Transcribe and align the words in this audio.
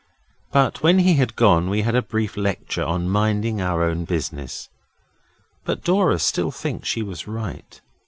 But 0.51 0.81
when 0.81 0.97
he 0.97 1.13
had 1.17 1.35
gone 1.35 1.69
we 1.69 1.83
had 1.83 1.93
a 1.93 2.01
brief 2.01 2.35
lecture 2.35 2.83
on 2.83 3.07
minding 3.07 3.61
our 3.61 3.83
own 3.83 4.03
business. 4.03 4.67
But 5.63 5.83
Dora 5.83 6.17
still 6.17 6.49
thinks 6.49 6.89
she 6.89 7.03
was 7.03 7.27
right. 7.27 7.79